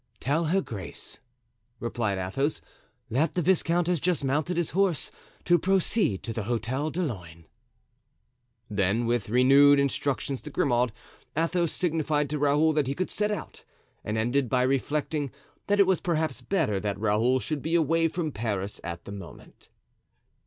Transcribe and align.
"Tell 0.19 0.45
her 0.45 0.61
grace," 0.61 1.19
replied 1.79 2.17
Athos, 2.17 2.59
"that 3.11 3.35
the 3.35 3.41
viscount 3.43 3.85
has 3.85 3.99
just 3.99 4.23
mounted 4.23 4.57
his 4.57 4.71
horse 4.71 5.11
to 5.45 5.59
proceed 5.59 6.23
to 6.23 6.33
the 6.33 6.45
Hotel 6.45 6.89
de 6.89 7.01
Luynes." 7.03 7.45
Then, 8.67 9.05
with 9.05 9.29
renewed 9.29 9.77
instructions 9.77 10.41
to 10.41 10.49
Grimaud, 10.49 10.91
Athos 11.37 11.71
signified 11.71 12.31
to 12.31 12.39
Raoul 12.39 12.73
that 12.73 12.87
he 12.87 12.95
could 12.95 13.11
set 13.11 13.29
out, 13.29 13.63
and 14.03 14.17
ended 14.17 14.49
by 14.49 14.63
reflecting 14.63 15.29
that 15.67 15.79
it 15.79 15.85
was 15.85 16.01
perhaps 16.01 16.41
better 16.41 16.79
that 16.79 16.99
Raoul 16.99 17.39
should 17.39 17.61
be 17.61 17.75
away 17.75 18.07
from 18.07 18.31
Paris 18.31 18.81
at 18.83 19.05
that 19.05 19.11
moment. 19.11 19.69